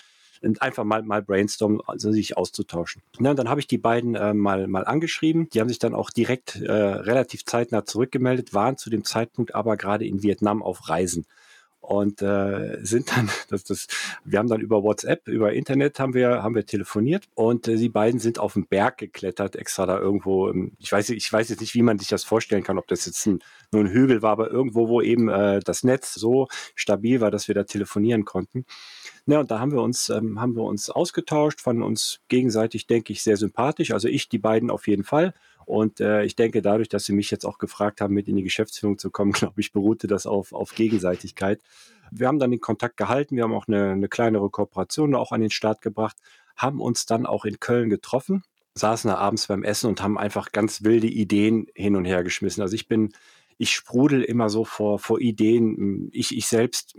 [0.60, 3.02] einfach mal, mal brainstormen, also sich auszutauschen.
[3.19, 5.49] Ja, dann habe ich die beiden äh, mal, mal angeschrieben.
[5.49, 9.78] Die haben sich dann auch direkt äh, relativ zeitnah zurückgemeldet, waren zu dem Zeitpunkt aber
[9.78, 11.25] gerade in Vietnam auf Reisen
[11.80, 13.88] und äh, sind dann, das, das,
[14.24, 17.89] wir haben dann über WhatsApp, über Internet haben wir, haben wir telefoniert und äh, die
[17.89, 20.54] beiden sind auf den Berg geklettert, extra da irgendwo.
[20.80, 23.26] Ich weiß, ich weiß jetzt nicht, wie man sich das vorstellen kann, ob das jetzt
[23.26, 23.39] ein,
[23.72, 27.48] nur ein Hügel war, aber irgendwo, wo eben äh, das Netz so stabil war, dass
[27.48, 28.65] wir da telefonieren konnten.
[29.26, 33.13] Ja, und da haben wir uns, ähm, haben wir uns ausgetauscht, fanden uns gegenseitig, denke
[33.13, 33.92] ich, sehr sympathisch.
[33.92, 35.34] Also ich, die beiden auf jeden Fall.
[35.69, 38.41] Und äh, ich denke, dadurch, dass Sie mich jetzt auch gefragt haben, mit in die
[38.41, 41.62] Geschäftsführung zu kommen, glaube ich, beruhte das auf, auf Gegenseitigkeit.
[42.10, 45.41] Wir haben dann den Kontakt gehalten, wir haben auch eine, eine kleinere Kooperation auch an
[45.41, 46.17] den Start gebracht,
[46.58, 48.41] haben uns dann auch in Köln getroffen,
[48.73, 52.63] saßen da abends beim Essen und haben einfach ganz wilde Ideen hin und her geschmissen.
[52.63, 53.13] Also ich bin,
[53.60, 56.10] ich sprudel immer so vor, vor Ideen.
[56.13, 56.95] Ich, ich selbst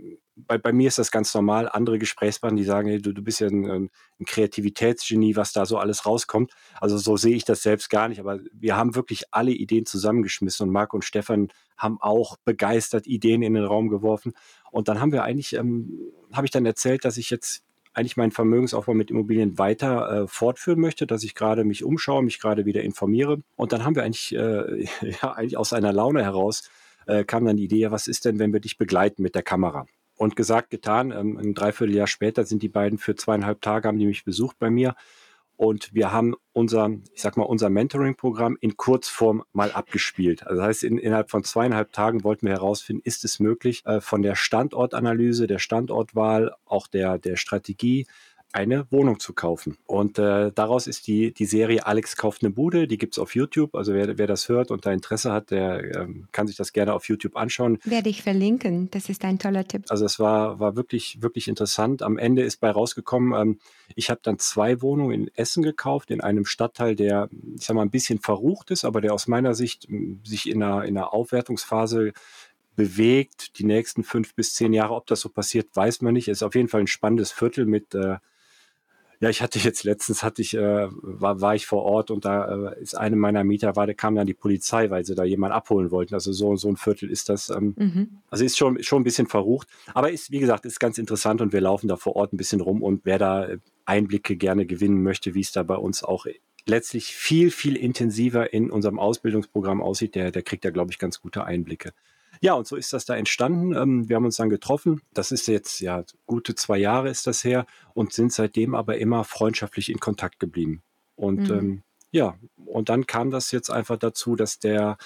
[0.47, 1.69] bei, bei mir ist das ganz normal.
[1.69, 5.77] Andere Gesprächspartner, die sagen, hey, du, du bist ja ein, ein Kreativitätsgenie, was da so
[5.77, 6.51] alles rauskommt.
[6.79, 8.19] Also so sehe ich das selbst gar nicht.
[8.19, 13.41] Aber wir haben wirklich alle Ideen zusammengeschmissen und Marc und Stefan haben auch begeistert Ideen
[13.41, 14.33] in den Raum geworfen.
[14.71, 18.31] Und dann haben wir eigentlich, ähm, habe ich dann erzählt, dass ich jetzt eigentlich meinen
[18.31, 22.81] Vermögensaufbau mit Immobilien weiter äh, fortführen möchte, dass ich gerade mich umschaue, mich gerade wieder
[22.81, 23.41] informiere.
[23.55, 24.85] Und dann haben wir eigentlich, äh,
[25.21, 26.69] ja, eigentlich aus einer Laune heraus
[27.07, 29.85] äh, kam dann die Idee, was ist denn, wenn wir dich begleiten mit der Kamera?
[30.21, 31.09] Und gesagt, getan.
[31.09, 34.69] Ähm, ein Dreivierteljahr später sind die beiden für zweieinhalb Tage, haben die mich besucht bei
[34.69, 34.93] mir.
[35.57, 40.45] Und wir haben unser, ich sag mal, unser Mentoring-Programm in Kurzform mal abgespielt.
[40.45, 43.99] Also das heißt, in, innerhalb von zweieinhalb Tagen wollten wir herausfinden, ist es möglich, äh,
[43.99, 48.05] von der Standortanalyse, der Standortwahl, auch der, der Strategie,
[48.53, 49.77] eine Wohnung zu kaufen.
[49.85, 53.75] Und äh, daraus ist die, die Serie Alex kauft eine Bude, die gibt's auf YouTube.
[53.75, 56.93] Also wer, wer das hört und da Interesse hat, der ähm, kann sich das gerne
[56.93, 57.79] auf YouTube anschauen.
[57.83, 59.85] Werde ich verlinken, das ist ein toller Tipp.
[59.89, 62.01] Also es war, war wirklich, wirklich interessant.
[62.01, 63.59] Am Ende ist bei rausgekommen, ähm,
[63.95, 67.81] ich habe dann zwei Wohnungen in Essen gekauft, in einem Stadtteil, der, ich sag mal,
[67.81, 69.87] ein bisschen verrucht ist, aber der aus meiner Sicht
[70.23, 72.13] sich in einer, in einer Aufwertungsphase
[72.75, 74.95] bewegt, die nächsten fünf bis zehn Jahre.
[74.95, 76.27] Ob das so passiert, weiß man nicht.
[76.27, 78.17] Es ist auf jeden Fall ein spannendes Viertel mit äh,
[79.21, 82.71] Ja, ich hatte jetzt letztens hatte ich äh, war, war ich vor Ort und da
[82.71, 85.53] äh, ist eine meiner Mieter war, da kam dann die Polizei, weil sie da jemand
[85.53, 86.15] abholen wollten.
[86.15, 87.51] Also so so ein Viertel ist das.
[87.51, 88.09] Ähm, mhm.
[88.31, 91.53] Also ist schon schon ein bisschen verrucht, aber ist wie gesagt ist ganz interessant und
[91.53, 93.47] wir laufen da vor Ort ein bisschen rum und wer da
[93.85, 96.25] Einblicke gerne gewinnen möchte, wie es da bei uns auch
[96.65, 101.21] letztlich viel viel intensiver in unserem Ausbildungsprogramm aussieht, der der kriegt da glaube ich ganz
[101.21, 101.93] gute Einblicke.
[102.43, 103.73] Ja, und so ist das da entstanden.
[103.75, 105.01] Ähm, wir haben uns dann getroffen.
[105.13, 109.23] Das ist jetzt ja gute zwei Jahre ist das her und sind seitdem aber immer
[109.23, 110.81] freundschaftlich in Kontakt geblieben.
[111.15, 111.53] Und mhm.
[111.53, 114.97] ähm, ja, und dann kam das jetzt einfach dazu, dass der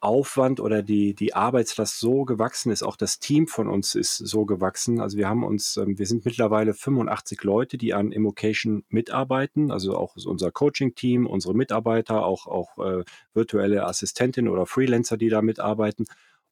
[0.00, 2.82] Aufwand oder die, die Arbeitslast so gewachsen ist.
[2.82, 5.00] Auch das Team von uns ist so gewachsen.
[5.00, 9.70] Also wir haben uns, ähm, wir sind mittlerweile 85 Leute, die an Immocation mitarbeiten.
[9.70, 15.42] Also auch unser Coaching-Team, unsere Mitarbeiter, auch, auch äh, virtuelle Assistentinnen oder Freelancer, die da
[15.42, 16.06] mitarbeiten.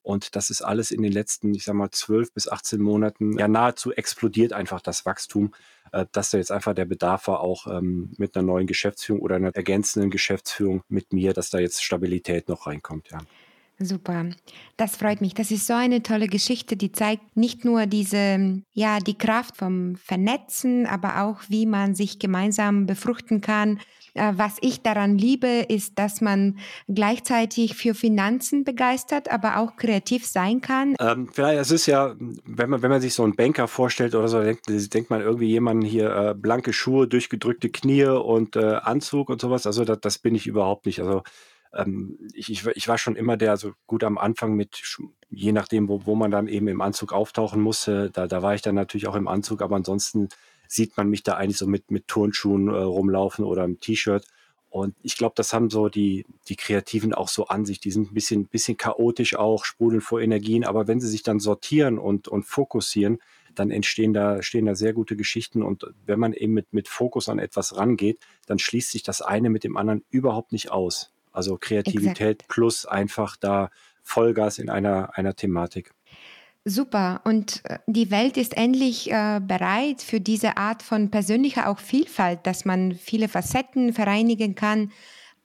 [0.05, 3.49] Und das ist alles in den letzten, ich sag mal, zwölf bis 18 Monaten ja
[3.49, 5.55] nahezu explodiert einfach das Wachstum,
[5.93, 9.37] äh, dass da jetzt einfach der Bedarf war, auch ähm, mit einer neuen Geschäftsführung oder
[9.37, 13.19] einer ergänzenden Geschäftsführung mit mir, dass da jetzt Stabilität noch reinkommt, ja.
[13.81, 14.27] Super,
[14.77, 15.35] das freut mich.
[15.35, 19.97] Das ist so eine tolle Geschichte, die zeigt nicht nur diese, ja, die Kraft vom
[19.97, 23.81] Vernetzen, aber auch, wie man sich gemeinsam befruchten kann,
[24.15, 30.61] was ich daran liebe, ist, dass man gleichzeitig für Finanzen begeistert, aber auch kreativ sein
[30.61, 30.95] kann.
[31.01, 34.29] Ähm, vielleicht, es ist ja, wenn man, wenn man sich so einen Banker vorstellt oder
[34.29, 39.31] so, denkt, denkt man irgendwie jemanden hier äh, blanke Schuhe, durchgedrückte Knie und äh, Anzug
[39.31, 39.67] und sowas.
[39.67, 41.01] Also das, das bin ich überhaupt nicht.
[41.01, 41.23] Also
[41.75, 44.81] ähm, ich, ich, ich, war schon immer der, so gut am Anfang mit,
[45.31, 48.63] je nachdem, wo, wo man dann eben im Anzug auftauchen musste, da, da war ich
[48.63, 50.29] dann natürlich auch im Anzug, aber ansonsten
[50.75, 54.27] sieht man mich da eigentlich so mit, mit Turnschuhen äh, rumlaufen oder im T-Shirt.
[54.69, 57.79] Und ich glaube, das haben so die, die Kreativen auch so an sich.
[57.79, 60.65] Die sind ein bisschen, bisschen chaotisch auch, sprudeln vor Energien.
[60.65, 63.19] Aber wenn sie sich dann sortieren und, und fokussieren,
[63.55, 65.63] dann entstehen da, stehen da sehr gute Geschichten.
[65.63, 69.49] Und wenn man eben mit, mit Fokus an etwas rangeht, dann schließt sich das eine
[69.49, 71.13] mit dem anderen überhaupt nicht aus.
[71.31, 72.49] Also Kreativität Exakt.
[72.49, 73.71] plus einfach da
[74.03, 75.93] Vollgas in einer, einer Thematik.
[76.67, 77.21] Super.
[77.25, 82.47] Und äh, die Welt ist endlich äh, bereit für diese Art von persönlicher auch Vielfalt,
[82.47, 84.91] dass man viele Facetten vereinigen kann.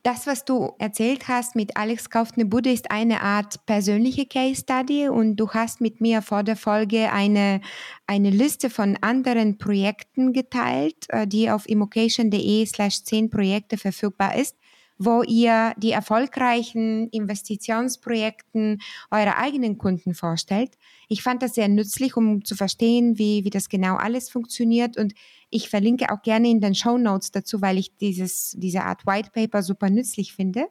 [0.01, 4.61] Das, was du erzählt hast mit Alex kauft eine Bude, ist eine Art persönliche Case
[4.61, 7.59] Study und du hast mit mir vor der Folge eine,
[8.07, 14.55] eine Liste von anderen Projekten geteilt, äh, die auf immocation.de slash 10 Projekte verfügbar ist
[14.99, 20.77] wo ihr die erfolgreichen Investitionsprojekten eurer eigenen Kunden vorstellt.
[21.07, 24.97] Ich fand das sehr nützlich, um zu verstehen, wie, wie das genau alles funktioniert.
[24.97, 25.13] Und
[25.49, 29.31] ich verlinke auch gerne in den Show Notes dazu, weil ich dieses, diese Art White
[29.33, 30.67] Paper super nützlich finde.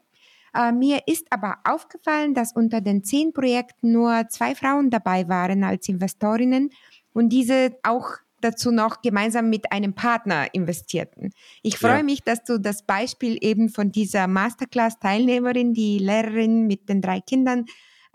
[0.54, 5.64] Äh, mir ist aber aufgefallen, dass unter den zehn Projekten nur zwei Frauen dabei waren
[5.64, 6.70] als Investorinnen
[7.14, 11.30] und diese auch dazu noch gemeinsam mit einem Partner investierten.
[11.62, 12.02] Ich freue ja.
[12.02, 17.66] mich, dass du das Beispiel eben von dieser Masterclass-Teilnehmerin, die Lehrerin mit den drei Kindern,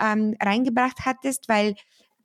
[0.01, 1.75] ähm, reingebracht hattest, weil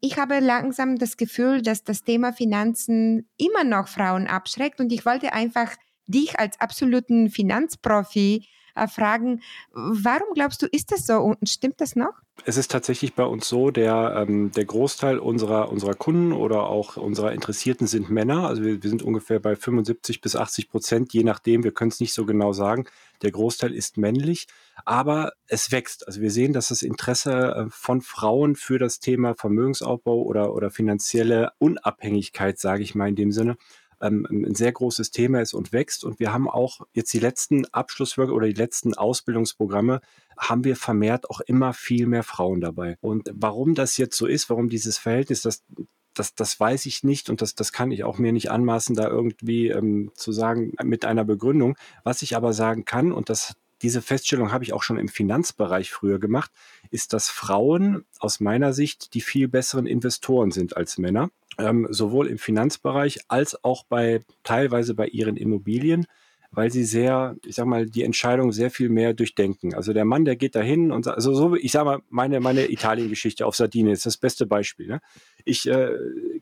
[0.01, 5.05] ich habe langsam das Gefühl, dass das Thema Finanzen immer noch Frauen abschreckt und ich
[5.05, 5.73] wollte einfach
[6.07, 11.97] dich als absoluten Finanzprofi äh, fragen, warum glaubst du, ist das so und stimmt das
[11.97, 12.15] noch?
[12.45, 16.97] Es ist tatsächlich bei uns so, der, ähm, der Großteil unserer, unserer Kunden oder auch
[16.97, 18.47] unserer Interessierten sind Männer.
[18.47, 22.01] Also wir, wir sind ungefähr bei 75 bis 80 Prozent, je nachdem, wir können es
[22.01, 22.87] nicht so genau sagen.
[23.23, 24.47] Der Großteil ist männlich,
[24.85, 26.07] aber es wächst.
[26.07, 30.71] Also wir sehen, dass das Interesse äh, von Frauen für das Thema Vermögensaufbau oder, oder
[30.71, 33.57] finanzielle Unabhängigkeit, sage ich mal in dem Sinne,
[34.01, 36.05] ähm, ein sehr großes Thema ist und wächst.
[36.05, 40.01] Und wir haben auch jetzt die letzten Abschlusswork oder die letzten Ausbildungsprogramme
[40.37, 42.97] haben wir vermehrt auch immer viel mehr Frauen dabei.
[43.01, 45.65] Und warum das jetzt so ist, warum dieses Verhältnis, das
[46.15, 49.09] das, das weiß ich nicht und das, das kann ich auch mir nicht anmaßen, da
[49.09, 51.77] irgendwie ähm, zu sagen mit einer Begründung.
[52.03, 55.91] Was ich aber sagen kann, und das, diese Feststellung habe ich auch schon im Finanzbereich
[55.93, 56.51] früher gemacht,
[56.91, 62.29] ist, dass Frauen aus meiner Sicht die viel besseren Investoren sind als Männer ähm, sowohl
[62.29, 66.07] im Finanzbereich als auch bei teilweise bei ihren Immobilien,
[66.51, 69.75] weil sie sehr, ich sag mal, die Entscheidung sehr viel mehr durchdenken.
[69.75, 73.45] Also der Mann, der geht dahin und also so, ich sag mal, meine, meine Italien-Geschichte
[73.45, 74.87] auf Sardinien ist das beste Beispiel.
[74.87, 75.01] Ne?
[75.45, 75.91] Ich äh,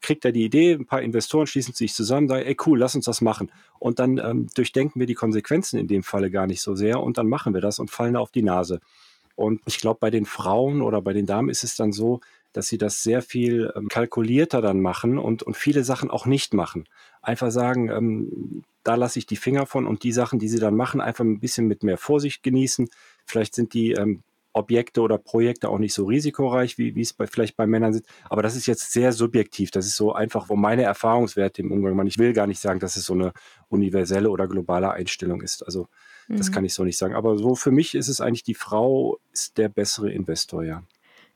[0.00, 3.07] krieg da die Idee, ein paar Investoren schließen sich zusammen, sagen, ey cool, lass uns
[3.07, 3.50] das machen.
[3.81, 7.18] Und dann ähm, durchdenken wir die Konsequenzen in dem Falle gar nicht so sehr und
[7.18, 8.81] dann machen wir das und fallen auf die Nase.
[9.35, 12.20] Und ich glaube, bei den Frauen oder bei den Damen ist es dann so,
[12.57, 16.55] dass sie das sehr viel ähm, kalkulierter dann machen und, und viele Sachen auch nicht
[16.55, 16.85] machen.
[17.21, 20.75] Einfach sagen, ähm, da lasse ich die Finger von und die Sachen, die sie dann
[20.75, 22.88] machen, einfach ein bisschen mit mehr Vorsicht genießen.
[23.27, 24.23] Vielleicht sind die ähm,
[24.55, 28.07] Objekte oder Projekte auch nicht so risikoreich, wie, wie es bei, vielleicht bei Männern sind.
[28.31, 29.71] Aber das ist jetzt sehr subjektiv.
[29.71, 32.07] Das ist so einfach, wo meine Erfahrungswerte im Umgang waren.
[32.07, 33.33] Ich will gar nicht sagen, dass es so eine
[33.69, 35.62] universelle oder globale Einstellung ist.
[35.62, 35.88] Also
[36.29, 36.55] das mhm.
[36.55, 37.14] kann ich so nicht sagen.
[37.14, 40.83] Aber so für mich ist es eigentlich, die Frau ist der bessere Investor, ja.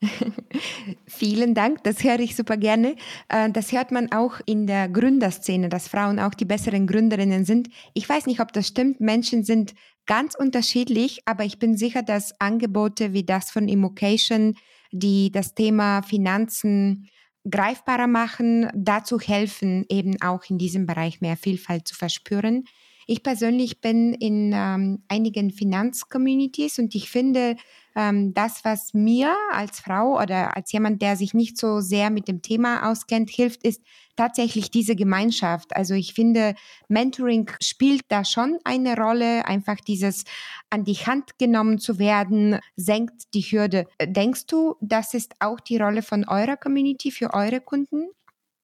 [1.06, 2.96] Vielen Dank, das höre ich super gerne.
[3.28, 7.68] Äh, das hört man auch in der Gründerszene, dass Frauen auch die besseren Gründerinnen sind.
[7.94, 9.00] Ich weiß nicht, ob das stimmt.
[9.00, 9.74] Menschen sind
[10.06, 14.56] ganz unterschiedlich, aber ich bin sicher, dass Angebote wie das von Immocation,
[14.90, 17.08] die das Thema Finanzen
[17.48, 22.64] greifbarer machen, dazu helfen, eben auch in diesem Bereich mehr Vielfalt zu verspüren.
[23.06, 27.56] Ich persönlich bin in ähm, einigen Finanzcommunities und ich finde,
[27.96, 32.28] ähm, das, was mir als Frau oder als jemand, der sich nicht so sehr mit
[32.28, 33.82] dem Thema auskennt, hilft, ist
[34.16, 35.74] tatsächlich diese Gemeinschaft.
[35.74, 36.54] Also ich finde,
[36.88, 39.46] Mentoring spielt da schon eine Rolle.
[39.46, 40.24] Einfach dieses
[40.68, 43.86] an die Hand genommen zu werden, senkt die Hürde.
[44.02, 48.08] Denkst du, das ist auch die Rolle von eurer Community für eure Kunden?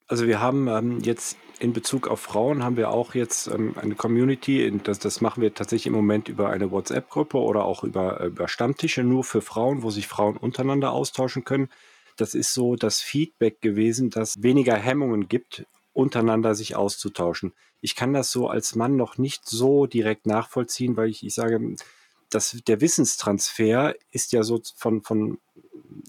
[0.08, 3.94] Also wir haben ähm, jetzt in Bezug auf Frauen haben wir auch jetzt ähm, eine
[3.94, 8.26] Community, das, das machen wir tatsächlich im Moment über eine WhatsApp-Gruppe oder auch über, äh,
[8.26, 11.70] über Stammtische nur für Frauen, wo sich Frauen untereinander austauschen können.
[12.16, 17.52] Das ist so das Feedback gewesen, dass weniger Hemmungen gibt, untereinander sich auszutauschen.
[17.80, 21.76] Ich kann das so als Mann noch nicht so direkt nachvollziehen, weil ich, ich sage,
[22.30, 25.38] dass der Wissenstransfer ist ja so von, von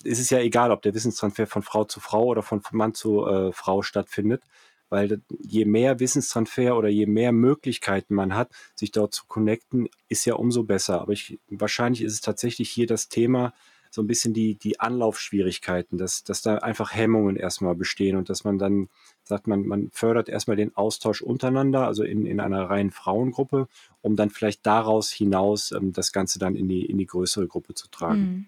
[0.03, 3.25] ist es ja egal, ob der Wissenstransfer von Frau zu Frau oder von Mann zu
[3.25, 4.43] äh, Frau stattfindet,
[4.89, 10.25] weil je mehr Wissenstransfer oder je mehr Möglichkeiten man hat, sich dort zu connecten, ist
[10.25, 11.01] ja umso besser.
[11.01, 13.53] Aber ich, wahrscheinlich ist es tatsächlich hier das Thema,
[13.89, 18.43] so ein bisschen die, die Anlaufschwierigkeiten, dass, dass da einfach Hemmungen erstmal bestehen und dass
[18.43, 18.89] man dann
[19.23, 23.67] sagt, man, man fördert erstmal den Austausch untereinander, also in, in einer reinen Frauengruppe,
[24.01, 27.73] um dann vielleicht daraus hinaus ähm, das Ganze dann in die, in die größere Gruppe
[27.73, 28.21] zu tragen.
[28.21, 28.45] Mhm.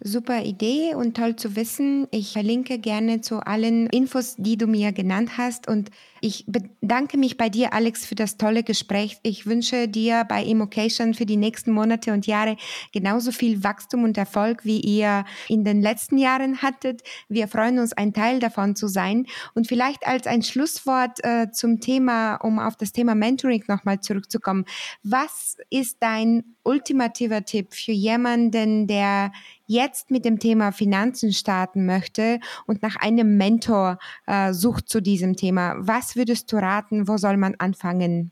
[0.00, 2.08] Super Idee und toll zu wissen.
[2.10, 5.68] Ich verlinke gerne zu allen Infos, die du mir genannt hast.
[5.68, 9.18] Und ich bedanke mich bei dir, Alex, für das tolle Gespräch.
[9.22, 12.56] Ich wünsche dir bei Immocation für die nächsten Monate und Jahre
[12.92, 17.02] genauso viel Wachstum und Erfolg, wie ihr in den letzten Jahren hattet.
[17.28, 19.26] Wir freuen uns, ein Teil davon zu sein.
[19.54, 24.64] Und vielleicht als ein Schlusswort äh, zum Thema, um auf das Thema Mentoring nochmal zurückzukommen.
[25.04, 29.30] Was ist dein ultimativer Tipp für jemanden, der
[29.66, 35.36] jetzt mit dem Thema Finanzen starten möchte und nach einem Mentor äh, sucht zu diesem
[35.36, 37.08] Thema, was würdest du raten?
[37.08, 38.30] Wo soll man anfangen?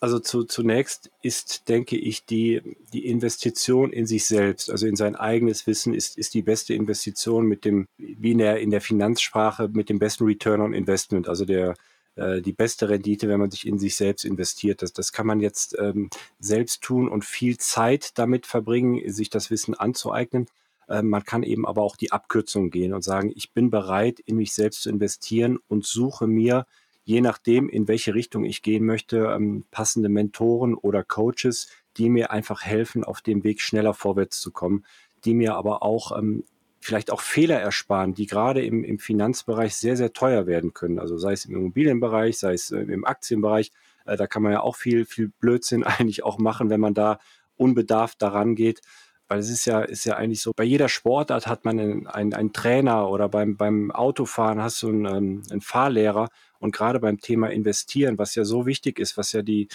[0.00, 5.14] Also zu, zunächst ist, denke ich, die, die Investition in sich selbst, also in sein
[5.14, 9.68] eigenes Wissen, ist, ist die beste Investition mit dem, wie in der, in der Finanzsprache,
[9.68, 11.74] mit dem besten Return on Investment, also der,
[12.16, 14.82] äh, die beste Rendite, wenn man sich in sich selbst investiert.
[14.82, 19.50] Das, das kann man jetzt ähm, selbst tun und viel Zeit damit verbringen, sich das
[19.50, 20.46] Wissen anzueignen.
[20.88, 24.36] Äh, man kann eben aber auch die Abkürzung gehen und sagen, ich bin bereit, in
[24.36, 26.66] mich selbst zu investieren und suche mir,
[27.04, 32.30] je nachdem, in welche Richtung ich gehen möchte, ähm, passende Mentoren oder Coaches, die mir
[32.30, 34.84] einfach helfen, auf dem Weg schneller vorwärts zu kommen,
[35.24, 36.44] die mir aber auch ähm,
[36.80, 40.98] vielleicht auch Fehler ersparen, die gerade im, im Finanzbereich sehr, sehr teuer werden können.
[40.98, 43.70] Also sei es im Immobilienbereich, sei es äh, im Aktienbereich.
[44.06, 47.18] Äh, da kann man ja auch viel, viel Blödsinn eigentlich auch machen, wenn man da
[47.56, 48.80] unbedarft daran geht.
[49.28, 52.34] Weil es ist ja, ist ja eigentlich so, bei jeder Sportart hat man einen, einen,
[52.34, 56.30] einen Trainer oder beim, beim Autofahren hast du einen, ähm, einen Fahrlehrer.
[56.58, 59.68] Und gerade beim Thema Investieren, was ja so wichtig ist, was ja die,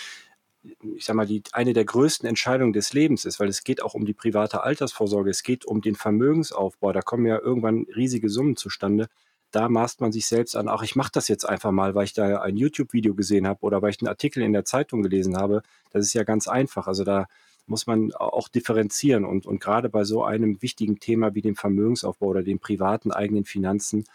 [0.95, 3.93] ich sag mal, die, eine der größten Entscheidungen des Lebens ist, weil es geht auch
[3.93, 8.56] um die private Altersvorsorge, es geht um den Vermögensaufbau, da kommen ja irgendwann riesige Summen
[8.56, 9.08] zustande.
[9.51, 12.13] Da maßt man sich selbst an, ach, ich mache das jetzt einfach mal, weil ich
[12.13, 15.62] da ein YouTube-Video gesehen habe oder weil ich einen Artikel in der Zeitung gelesen habe.
[15.91, 16.88] Das ist ja ganz einfach.
[16.88, 17.28] Also da
[17.67, 19.23] muss man auch differenzieren.
[19.23, 23.45] Und, und gerade bei so einem wichtigen Thema wie dem Vermögensaufbau oder den privaten eigenen
[23.45, 24.06] Finanzen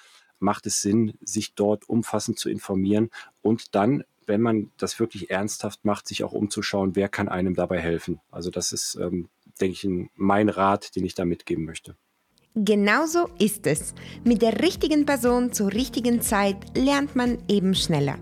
[0.40, 3.10] macht es Sinn, sich dort umfassend zu informieren
[3.42, 7.80] und dann wenn man das wirklich ernsthaft macht, sich auch umzuschauen, wer kann einem dabei
[7.80, 8.20] helfen.
[8.30, 9.28] Also das ist, ähm,
[9.60, 11.96] denke ich, mein Rat, den ich da mitgeben möchte.
[12.56, 13.94] Genauso ist es.
[14.24, 18.16] Mit der richtigen Person zur richtigen Zeit lernt man eben schneller.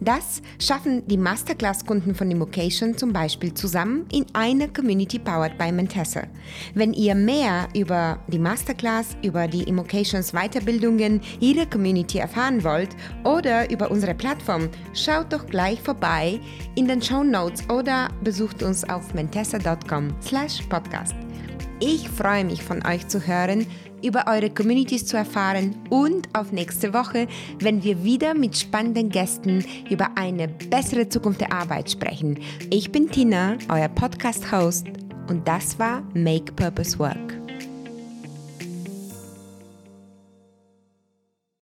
[0.00, 6.22] Das schaffen die Masterclass-Kunden von Immocation zum Beispiel zusammen in einer Community powered by Mentessa.
[6.72, 13.70] Wenn ihr mehr über die Masterclass, über die Immocations Weiterbildungen ihrer Community erfahren wollt oder
[13.70, 16.40] über unsere Plattform, schaut doch gleich vorbei
[16.74, 21.23] in den Show Notes oder besucht uns auf mentessa.com/podcast.
[21.86, 23.66] Ich freue mich von euch zu hören,
[24.02, 29.62] über eure Communities zu erfahren und auf nächste Woche, wenn wir wieder mit spannenden Gästen
[29.90, 32.38] über eine bessere Zukunft der Arbeit sprechen.
[32.70, 34.86] Ich bin Tina, euer Podcast-Host.
[35.28, 37.43] Und das war Make Purpose Work.